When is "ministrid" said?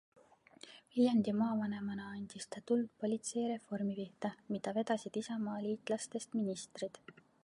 6.41-7.03